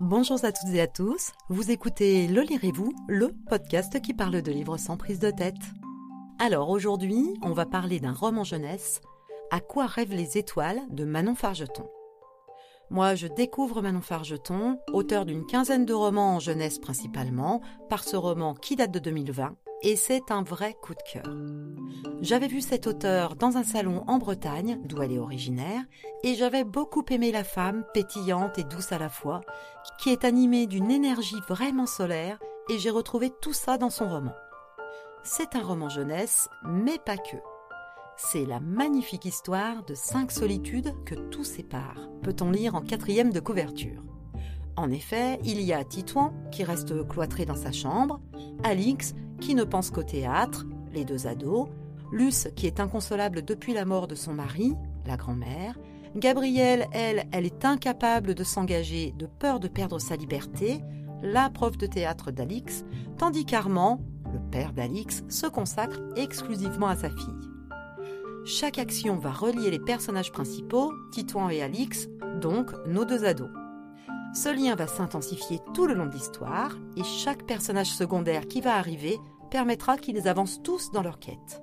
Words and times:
Bonjour 0.00 0.44
à 0.44 0.50
toutes 0.50 0.74
et 0.74 0.80
à 0.80 0.88
tous, 0.88 1.30
vous 1.48 1.70
écoutez 1.70 2.26
Le 2.26 2.40
Lirez-vous, 2.42 2.92
le 3.06 3.28
podcast 3.48 4.02
qui 4.02 4.12
parle 4.12 4.42
de 4.42 4.50
livres 4.50 4.76
sans 4.76 4.96
prise 4.96 5.20
de 5.20 5.30
tête. 5.30 5.54
Alors 6.40 6.70
aujourd'hui, 6.70 7.38
on 7.42 7.52
va 7.52 7.64
parler 7.64 8.00
d'un 8.00 8.12
roman 8.12 8.42
jeunesse, 8.42 9.00
À 9.52 9.60
quoi 9.60 9.86
rêvent 9.86 10.12
les 10.12 10.36
étoiles 10.36 10.80
de 10.90 11.04
Manon 11.04 11.36
Fargeton. 11.36 11.88
Moi, 12.90 13.14
je 13.14 13.28
découvre 13.28 13.82
Manon 13.82 14.00
Fargeton, 14.00 14.80
auteur 14.92 15.26
d'une 15.26 15.46
quinzaine 15.46 15.86
de 15.86 15.94
romans 15.94 16.34
en 16.34 16.40
jeunesse 16.40 16.80
principalement, 16.80 17.60
par 17.88 18.02
ce 18.02 18.16
roman 18.16 18.54
qui 18.54 18.74
date 18.74 18.90
de 18.90 18.98
2020, 18.98 19.54
et 19.84 19.96
c'est 19.96 20.30
un 20.30 20.42
vrai 20.42 20.74
coup 20.80 20.94
de 20.94 21.02
cœur. 21.12 21.32
J'avais 22.22 22.48
vu 22.48 22.62
cet 22.62 22.86
auteur 22.86 23.36
dans 23.36 23.58
un 23.58 23.62
salon 23.62 24.02
en 24.06 24.16
Bretagne, 24.16 24.80
d'où 24.84 25.02
elle 25.02 25.12
est 25.12 25.18
originaire, 25.18 25.82
et 26.24 26.34
j'avais 26.34 26.64
beaucoup 26.64 27.04
aimé 27.10 27.30
la 27.30 27.44
femme, 27.44 27.84
pétillante 27.92 28.58
et 28.58 28.64
douce 28.64 28.92
à 28.92 28.98
la 28.98 29.10
fois, 29.10 29.42
qui 30.00 30.08
est 30.08 30.24
animée 30.24 30.66
d'une 30.66 30.90
énergie 30.90 31.40
vraiment 31.48 31.86
solaire, 31.86 32.38
et 32.70 32.78
j'ai 32.78 32.90
retrouvé 32.90 33.30
tout 33.42 33.52
ça 33.52 33.76
dans 33.76 33.90
son 33.90 34.08
roman. 34.08 34.32
C'est 35.22 35.54
un 35.54 35.62
roman 35.62 35.90
jeunesse, 35.90 36.48
mais 36.64 36.98
pas 36.98 37.18
que. 37.18 37.36
C'est 38.16 38.46
la 38.46 38.60
magnifique 38.60 39.26
histoire 39.26 39.84
de 39.84 39.94
cinq 39.94 40.32
solitudes 40.32 40.94
que 41.04 41.14
tout 41.14 41.44
sépare, 41.44 42.08
peut-on 42.22 42.50
lire 42.50 42.74
en 42.74 42.80
quatrième 42.80 43.32
de 43.32 43.40
couverture? 43.40 44.02
En 44.76 44.90
effet, 44.90 45.38
il 45.44 45.60
y 45.60 45.72
a 45.72 45.84
Titouan, 45.84 46.32
qui 46.50 46.64
reste 46.64 47.06
cloîtré 47.06 47.44
dans 47.44 47.54
sa 47.54 47.70
chambre, 47.70 48.20
Alix, 48.64 49.14
qui 49.40 49.54
ne 49.54 49.64
pense 49.64 49.90
qu'au 49.90 50.02
théâtre, 50.02 50.66
les 50.92 51.04
deux 51.04 51.26
ados, 51.26 51.68
Luce, 52.12 52.48
qui 52.54 52.66
est 52.66 52.80
inconsolable 52.80 53.42
depuis 53.42 53.74
la 53.74 53.84
mort 53.84 54.06
de 54.06 54.14
son 54.14 54.34
mari, 54.34 54.74
la 55.06 55.16
grand-mère, 55.16 55.78
Gabrielle, 56.16 56.86
elle, 56.92 57.26
elle 57.32 57.44
est 57.44 57.64
incapable 57.64 58.34
de 58.34 58.44
s'engager 58.44 59.12
de 59.18 59.26
peur 59.26 59.58
de 59.58 59.66
perdre 59.66 59.98
sa 59.98 60.14
liberté, 60.14 60.80
la 61.22 61.50
prof 61.50 61.76
de 61.76 61.86
théâtre 61.86 62.30
d'Alix, 62.30 62.84
tandis 63.18 63.44
qu'Armand, 63.44 64.00
le 64.32 64.38
père 64.50 64.72
d'Alix, 64.72 65.24
se 65.28 65.46
consacre 65.46 66.00
exclusivement 66.16 66.86
à 66.86 66.96
sa 66.96 67.10
fille. 67.10 67.26
Chaque 68.44 68.78
action 68.78 69.16
va 69.16 69.32
relier 69.32 69.70
les 69.70 69.78
personnages 69.78 70.30
principaux, 70.30 70.92
Titouan 71.10 71.48
et 71.48 71.62
Alix, 71.62 72.08
donc 72.40 72.70
nos 72.86 73.04
deux 73.04 73.24
ados. 73.24 73.50
Ce 74.34 74.54
lien 74.54 74.74
va 74.74 74.86
s'intensifier 74.86 75.60
tout 75.72 75.86
le 75.86 75.94
long 75.94 76.06
de 76.06 76.12
l'histoire 76.12 76.76
et 76.96 77.04
chaque 77.04 77.46
personnage 77.46 77.92
secondaire 77.92 78.46
qui 78.46 78.60
va 78.60 78.76
arriver 78.76 79.18
permettra 79.54 79.98
qu'ils 79.98 80.26
avancent 80.26 80.60
tous 80.64 80.90
dans 80.90 81.04
leur 81.04 81.20
quête. 81.20 81.62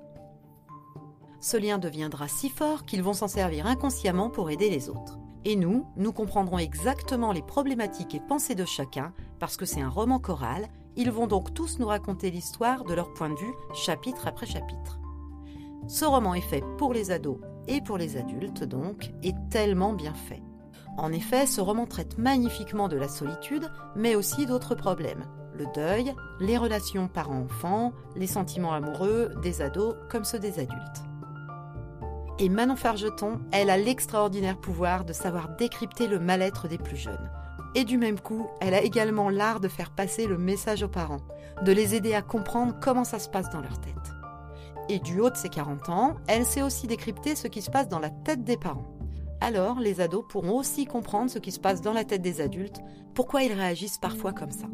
Ce 1.42 1.58
lien 1.58 1.76
deviendra 1.76 2.26
si 2.26 2.48
fort 2.48 2.86
qu'ils 2.86 3.02
vont 3.02 3.12
s'en 3.12 3.28
servir 3.28 3.66
inconsciemment 3.66 4.30
pour 4.30 4.48
aider 4.48 4.70
les 4.70 4.88
autres. 4.88 5.18
Et 5.44 5.56
nous, 5.56 5.84
nous 5.96 6.10
comprendrons 6.10 6.56
exactement 6.56 7.32
les 7.32 7.42
problématiques 7.42 8.14
et 8.14 8.20
pensées 8.26 8.54
de 8.54 8.64
chacun 8.64 9.12
parce 9.38 9.58
que 9.58 9.66
c'est 9.66 9.82
un 9.82 9.90
roman 9.90 10.20
choral, 10.20 10.68
ils 10.96 11.10
vont 11.10 11.26
donc 11.26 11.52
tous 11.52 11.78
nous 11.80 11.86
raconter 11.86 12.30
l'histoire 12.30 12.84
de 12.84 12.94
leur 12.94 13.12
point 13.12 13.28
de 13.28 13.38
vue, 13.38 13.52
chapitre 13.74 14.26
après 14.26 14.46
chapitre. 14.46 14.98
Ce 15.86 16.06
roman 16.06 16.32
est 16.32 16.40
fait 16.40 16.64
pour 16.78 16.94
les 16.94 17.10
ados 17.10 17.40
et 17.68 17.82
pour 17.82 17.98
les 17.98 18.16
adultes 18.16 18.64
donc, 18.64 19.12
et 19.22 19.34
tellement 19.50 19.92
bien 19.92 20.14
fait. 20.14 20.42
En 20.96 21.12
effet, 21.12 21.44
ce 21.44 21.60
roman 21.60 21.84
traite 21.84 22.16
magnifiquement 22.16 22.88
de 22.88 22.96
la 22.96 23.08
solitude, 23.08 23.70
mais 23.96 24.14
aussi 24.14 24.46
d'autres 24.46 24.74
problèmes. 24.74 25.26
Deuil, 25.74 26.14
les 26.40 26.56
relations 26.56 27.08
parents-enfants, 27.08 27.92
les 28.16 28.26
sentiments 28.26 28.72
amoureux 28.72 29.30
des 29.42 29.62
ados 29.62 29.94
comme 30.10 30.24
ceux 30.24 30.38
des 30.38 30.58
adultes. 30.58 31.02
Et 32.38 32.48
Manon 32.48 32.76
Fargeton, 32.76 33.40
elle 33.52 33.70
a 33.70 33.76
l'extraordinaire 33.76 34.58
pouvoir 34.58 35.04
de 35.04 35.12
savoir 35.12 35.56
décrypter 35.56 36.08
le 36.08 36.18
mal-être 36.18 36.68
des 36.68 36.78
plus 36.78 36.96
jeunes. 36.96 37.30
Et 37.74 37.84
du 37.84 37.98
même 37.98 38.20
coup, 38.20 38.46
elle 38.60 38.74
a 38.74 38.82
également 38.82 39.30
l'art 39.30 39.60
de 39.60 39.68
faire 39.68 39.90
passer 39.90 40.26
le 40.26 40.38
message 40.38 40.82
aux 40.82 40.88
parents, 40.88 41.22
de 41.64 41.72
les 41.72 41.94
aider 41.94 42.14
à 42.14 42.22
comprendre 42.22 42.74
comment 42.80 43.04
ça 43.04 43.18
se 43.18 43.28
passe 43.28 43.50
dans 43.50 43.60
leur 43.60 43.80
tête. 43.80 43.94
Et 44.88 44.98
du 44.98 45.20
haut 45.20 45.30
de 45.30 45.36
ses 45.36 45.48
40 45.48 45.88
ans, 45.88 46.16
elle 46.26 46.44
sait 46.44 46.62
aussi 46.62 46.86
décrypter 46.86 47.36
ce 47.36 47.48
qui 47.48 47.62
se 47.62 47.70
passe 47.70 47.88
dans 47.88 48.00
la 48.00 48.10
tête 48.10 48.44
des 48.44 48.56
parents 48.56 48.92
alors 49.42 49.80
les 49.80 50.00
ados 50.00 50.24
pourront 50.28 50.58
aussi 50.58 50.86
comprendre 50.86 51.28
ce 51.28 51.40
qui 51.40 51.50
se 51.50 51.58
passe 51.58 51.82
dans 51.82 51.92
la 51.92 52.04
tête 52.04 52.22
des 52.22 52.40
adultes, 52.40 52.80
pourquoi 53.12 53.42
ils 53.42 53.52
réagissent 53.52 53.98
parfois 53.98 54.32
comme 54.32 54.52
ça. 54.52 54.66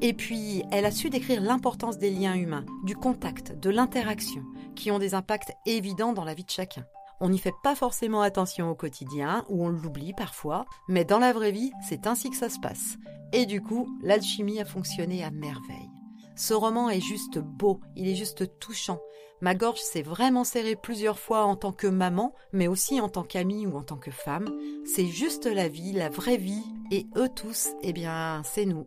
Et 0.00 0.12
puis, 0.12 0.62
elle 0.70 0.84
a 0.84 0.90
su 0.90 1.10
décrire 1.10 1.40
l'importance 1.40 1.98
des 1.98 2.10
liens 2.10 2.34
humains, 2.34 2.64
du 2.84 2.94
contact, 2.94 3.58
de 3.58 3.70
l'interaction, 3.70 4.42
qui 4.76 4.90
ont 4.90 4.98
des 4.98 5.14
impacts 5.14 5.52
évidents 5.66 6.12
dans 6.12 6.24
la 6.24 6.34
vie 6.34 6.44
de 6.44 6.50
chacun. 6.50 6.84
On 7.20 7.30
n'y 7.30 7.38
fait 7.38 7.54
pas 7.64 7.74
forcément 7.74 8.22
attention 8.22 8.70
au 8.70 8.76
quotidien, 8.76 9.44
ou 9.48 9.64
on 9.64 9.68
l'oublie 9.68 10.12
parfois, 10.12 10.66
mais 10.88 11.04
dans 11.04 11.18
la 11.18 11.32
vraie 11.32 11.50
vie, 11.50 11.72
c'est 11.88 12.06
ainsi 12.06 12.30
que 12.30 12.36
ça 12.36 12.48
se 12.48 12.60
passe. 12.60 12.96
Et 13.32 13.44
du 13.44 13.60
coup, 13.60 13.88
l'alchimie 14.02 14.60
a 14.60 14.64
fonctionné 14.64 15.24
à 15.24 15.30
merveille. 15.30 15.90
Ce 16.36 16.54
roman 16.54 16.88
est 16.88 17.00
juste 17.00 17.40
beau, 17.40 17.80
il 17.96 18.08
est 18.08 18.14
juste 18.14 18.58
touchant. 18.60 19.00
Ma 19.40 19.54
gorge 19.54 19.80
s'est 19.80 20.02
vraiment 20.02 20.44
serrée 20.44 20.76
plusieurs 20.76 21.18
fois 21.18 21.44
en 21.44 21.56
tant 21.56 21.72
que 21.72 21.88
maman, 21.88 22.32
mais 22.52 22.68
aussi 22.68 23.00
en 23.00 23.08
tant 23.08 23.24
qu'amie 23.24 23.66
ou 23.66 23.76
en 23.76 23.82
tant 23.82 23.96
que 23.96 24.12
femme. 24.12 24.48
C'est 24.84 25.06
juste 25.06 25.46
la 25.46 25.66
vie, 25.66 25.92
la 25.92 26.08
vraie 26.08 26.36
vie, 26.36 26.64
et 26.92 27.08
eux 27.16 27.28
tous, 27.28 27.70
eh 27.82 27.92
bien, 27.92 28.42
c'est 28.44 28.66
nous. 28.66 28.86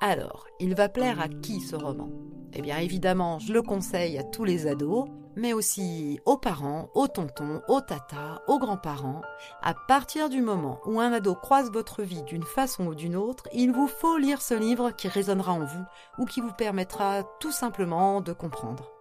Alors, 0.00 0.46
il 0.60 0.74
va 0.74 0.88
plaire 0.88 1.20
à 1.20 1.28
qui 1.28 1.60
ce 1.60 1.76
roman? 1.76 2.10
Eh 2.52 2.62
bien, 2.62 2.78
évidemment, 2.78 3.38
je 3.38 3.52
le 3.52 3.62
conseille 3.62 4.18
à 4.18 4.22
tous 4.22 4.44
les 4.44 4.66
ados, 4.66 5.06
mais 5.36 5.52
aussi 5.52 6.20
aux 6.24 6.36
parents, 6.36 6.88
aux 6.94 7.08
tontons, 7.08 7.60
aux 7.68 7.80
tatas, 7.80 8.42
aux 8.46 8.58
grands-parents. 8.58 9.22
À 9.62 9.74
partir 9.74 10.28
du 10.28 10.40
moment 10.40 10.80
où 10.86 11.00
un 11.00 11.12
ado 11.12 11.34
croise 11.34 11.72
votre 11.72 12.02
vie 12.02 12.22
d'une 12.22 12.44
façon 12.44 12.86
ou 12.86 12.94
d'une 12.94 13.16
autre, 13.16 13.48
il 13.52 13.72
vous 13.72 13.88
faut 13.88 14.18
lire 14.18 14.40
ce 14.40 14.54
livre 14.54 14.90
qui 14.92 15.08
résonnera 15.08 15.52
en 15.52 15.64
vous 15.64 15.84
ou 16.18 16.24
qui 16.26 16.40
vous 16.40 16.52
permettra 16.52 17.24
tout 17.40 17.52
simplement 17.52 18.20
de 18.20 18.32
comprendre. 18.32 18.92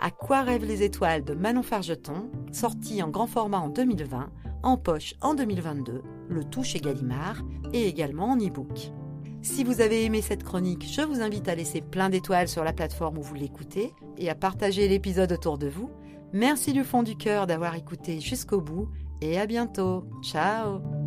À 0.00 0.10
quoi 0.10 0.40
rêvent 0.40 0.64
les 0.64 0.82
étoiles 0.82 1.24
de 1.24 1.34
Manon 1.34 1.62
Fargeton, 1.62 2.30
sorti 2.52 3.02
en 3.02 3.08
grand 3.08 3.26
format 3.26 3.58
en 3.58 3.68
2020, 3.68 4.30
en 4.62 4.76
poche 4.78 5.14
en 5.20 5.34
2022, 5.34 6.02
le 6.28 6.44
tout 6.44 6.64
chez 6.64 6.80
Gallimard 6.80 7.42
et 7.72 7.86
également 7.86 8.30
en 8.30 8.36
e-book? 8.38 8.92
Si 9.42 9.64
vous 9.64 9.80
avez 9.80 10.04
aimé 10.04 10.20
cette 10.20 10.44
chronique, 10.44 10.86
je 10.90 11.00
vous 11.00 11.22
invite 11.22 11.48
à 11.48 11.54
laisser 11.54 11.80
plein 11.80 12.10
d'étoiles 12.10 12.48
sur 12.48 12.62
la 12.62 12.72
plateforme 12.72 13.18
où 13.18 13.22
vous 13.22 13.34
l'écoutez 13.34 13.94
et 14.18 14.28
à 14.28 14.34
partager 14.34 14.86
l'épisode 14.86 15.32
autour 15.32 15.56
de 15.56 15.68
vous. 15.68 15.90
Merci 16.32 16.72
du 16.72 16.84
fond 16.84 17.02
du 17.02 17.16
cœur 17.16 17.46
d'avoir 17.46 17.74
écouté 17.74 18.20
jusqu'au 18.20 18.60
bout 18.60 18.88
et 19.20 19.38
à 19.38 19.46
bientôt. 19.46 20.04
Ciao 20.22 20.99